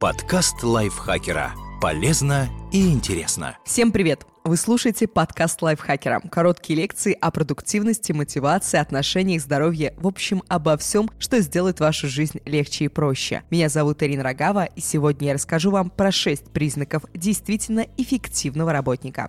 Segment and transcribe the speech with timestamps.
[0.00, 1.52] Подкаст лайфхакера.
[1.78, 3.58] Полезно и интересно.
[3.66, 4.26] Всем привет!
[4.44, 6.22] Вы слушаете подкаст лайфхакера.
[6.32, 12.40] Короткие лекции о продуктивности, мотивации, отношениях, здоровье, в общем, обо всем, что сделает вашу жизнь
[12.46, 13.42] легче и проще.
[13.50, 19.28] Меня зовут Ирина Рогава, и сегодня я расскажу вам про 6 признаков действительно эффективного работника.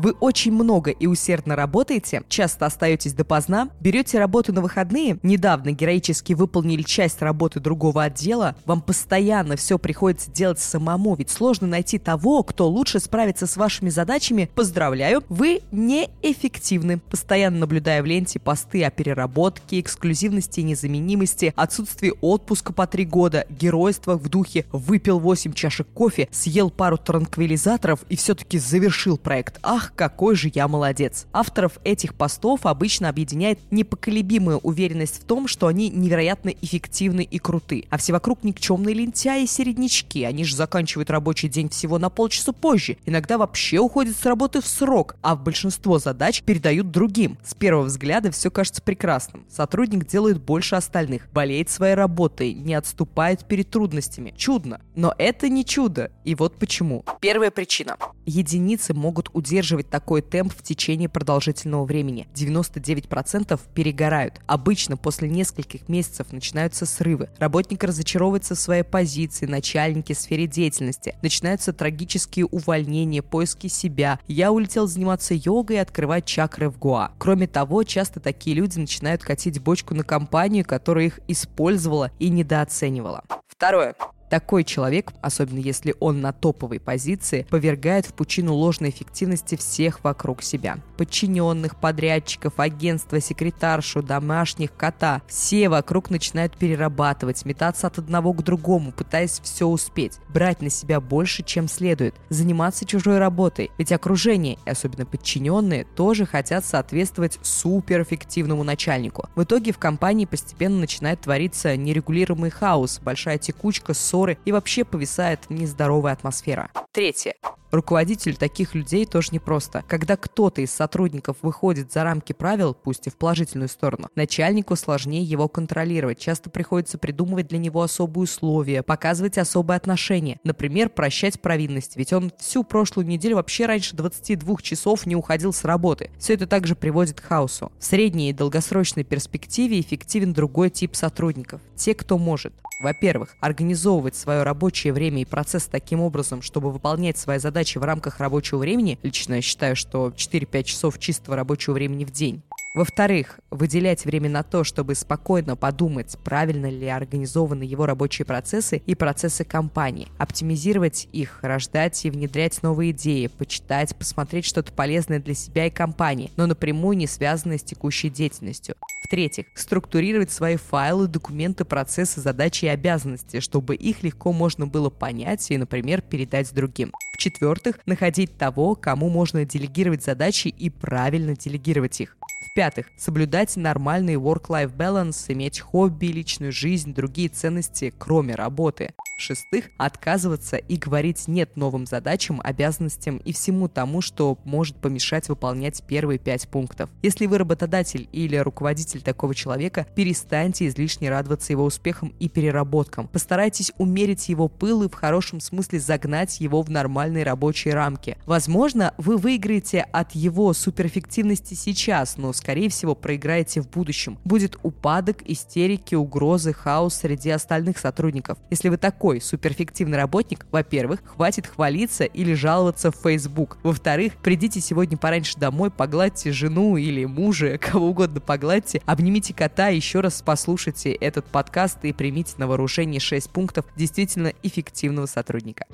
[0.00, 6.32] Вы очень много и усердно работаете, часто остаетесь допоздна, берете работу на выходные, недавно героически
[6.32, 12.42] выполнили часть работы другого отдела, вам постоянно все приходится делать самому, ведь сложно найти того,
[12.44, 14.50] кто лучше справится с вашими задачами.
[14.54, 16.96] Поздравляю, вы неэффективны.
[16.96, 23.44] Постоянно наблюдая в ленте посты о переработке, эксклюзивности и незаменимости, отсутствии отпуска по три года,
[23.50, 29.58] геройствах в духе «выпил 8 чашек кофе, съел пару транквилизаторов и все-таки завершил проект.
[29.62, 31.26] Ах, какой же я молодец.
[31.32, 37.86] Авторов этих постов обычно объединяет непоколебимая уверенность в том, что они невероятно эффективны и круты.
[37.90, 40.24] А все вокруг никчемные лентяи и середнячки.
[40.24, 42.96] Они же заканчивают рабочий день всего на полчаса позже.
[43.06, 47.38] Иногда вообще уходят с работы в срок, а в большинство задач передают другим.
[47.44, 49.44] С первого взгляда все кажется прекрасным.
[49.48, 54.34] Сотрудник делает больше остальных, болеет своей работой, не отступает перед трудностями.
[54.36, 54.80] Чудно.
[54.94, 56.10] Но это не чудо.
[56.24, 57.04] И вот почему.
[57.20, 57.96] Первая причина.
[58.26, 62.26] Единицы могут удерживать поддерживать такой темп в течение продолжительного времени.
[62.34, 64.40] 99% перегорают.
[64.46, 67.28] Обычно после нескольких месяцев начинаются срывы.
[67.38, 71.14] Работник разочаровывается в своей позиции, начальнике, сфере деятельности.
[71.22, 74.18] Начинаются трагические увольнения, поиски себя.
[74.28, 77.10] Я улетел заниматься йогой и открывать чакры в Гоа.
[77.18, 83.22] Кроме того, часто такие люди начинают катить бочку на компанию, которая их использовала и недооценивала.
[83.48, 83.94] Второе.
[84.30, 90.44] Такой человек, особенно если он на топовой позиции, повергает в пучину ложной эффективности всех вокруг
[90.44, 90.78] себя.
[90.96, 95.20] Подчиненных, подрядчиков, агентства, секретаршу, домашних, кота.
[95.26, 101.00] Все вокруг начинают перерабатывать, метаться от одного к другому, пытаясь все успеть, брать на себя
[101.00, 103.72] больше, чем следует, заниматься чужой работой.
[103.78, 109.28] Ведь окружение, и особенно подчиненные, тоже хотят соответствовать суперэффективному начальнику.
[109.34, 114.84] В итоге в компании постепенно начинает твориться нерегулируемый хаос, большая текучка, ссор ссоры и вообще
[114.84, 116.70] повисает нездоровая атмосфера.
[116.92, 117.34] Третье.
[117.70, 119.84] Руководителю таких людей тоже непросто.
[119.86, 125.22] Когда кто-то из сотрудников выходит за рамки правил, пусть и в положительную сторону, начальнику сложнее
[125.22, 126.18] его контролировать.
[126.18, 130.40] Часто приходится придумывать для него особые условия, показывать особые отношения.
[130.42, 135.64] Например, прощать провинность, ведь он всю прошлую неделю вообще раньше 22 часов не уходил с
[135.64, 136.10] работы.
[136.18, 137.70] Все это также приводит к хаосу.
[137.78, 141.60] В средней и долгосрочной перспективе эффективен другой тип сотрудников.
[141.76, 142.52] Те, кто может.
[142.80, 148.20] Во-первых, организовывать свое рабочее время и процесс таким образом, чтобы выполнять свои задачи в рамках
[148.20, 148.98] рабочего времени.
[149.02, 154.42] Лично я считаю, что 4-5 часов чистого рабочего времени в день во-вторых, выделять время на
[154.44, 161.40] то, чтобы спокойно подумать, правильно ли организованы его рабочие процессы и процессы компании, оптимизировать их,
[161.42, 166.96] рождать и внедрять новые идеи, почитать, посмотреть что-то полезное для себя и компании, но напрямую
[166.96, 168.76] не связанное с текущей деятельностью.
[169.02, 175.50] В-третьих, структурировать свои файлы, документы, процессы, задачи и обязанности, чтобы их легко можно было понять
[175.50, 176.92] и, например, передать другим.
[177.14, 182.16] В-четвертых, находить того, кому можно делегировать задачи и правильно делегировать их.
[182.50, 188.92] В-пятых, соблюдать нормальный work-life balance, иметь хобби, личную жизнь, другие ценности, кроме работы.
[189.16, 195.82] В-шестых, отказываться и говорить «нет» новым задачам, обязанностям и всему тому, что может помешать выполнять
[195.86, 196.90] первые пять пунктов.
[197.02, 203.06] Если вы работодатель или руководитель такого человека, перестаньте излишне радоваться его успехам и переработкам.
[203.08, 208.16] Постарайтесь умерить его пыл и в хорошем смысле загнать его в нормальные рабочие рамки.
[208.24, 214.18] Возможно, вы выиграете от его суперэффективности сейчас, но, скорее всего, проиграете в будущем.
[214.24, 218.38] Будет упадок, истерики, угрозы, хаос среди остальных сотрудников.
[218.50, 223.58] Если вы такой суперэффективный работник, во-первых, хватит хвалиться или жаловаться в Facebook.
[223.62, 230.00] Во-вторых, придите сегодня пораньше домой, погладьте жену или мужа, кого угодно погладьте, обнимите кота, еще
[230.00, 235.66] раз послушайте этот подкаст и примите на вооружение 6 пунктов действительно эффективного сотрудника.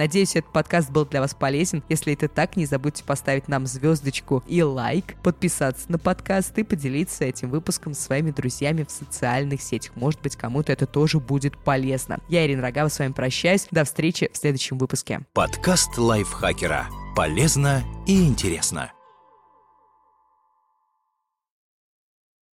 [0.00, 1.82] Надеюсь, этот подкаст был для вас полезен.
[1.90, 7.26] Если это так, не забудьте поставить нам звездочку и лайк, подписаться на подкаст и поделиться
[7.26, 9.92] этим выпуском с своими друзьями в социальных сетях.
[9.96, 12.18] Может быть, кому-то это тоже будет полезно.
[12.30, 13.68] Я, Ирина Рогава, с вами прощаюсь.
[13.70, 15.20] До встречи в следующем выпуске.
[15.34, 16.86] Подкаст лайфхакера.
[17.14, 18.90] Полезно и интересно.